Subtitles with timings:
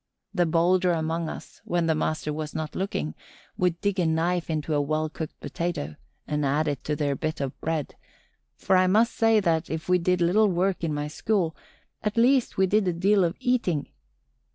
[0.33, 3.13] The bolder among us, when the master was not looking,
[3.55, 7.39] would dig a knife into a well cooked potato and add it to their bit
[7.39, 7.93] of bread;
[8.57, 11.55] for I must say that, if we did little work in my school,
[12.01, 13.89] at least we did a deal of eating.